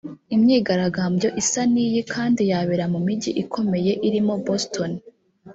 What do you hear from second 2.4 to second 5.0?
yabere mu mijyi ikomeye irimo Boston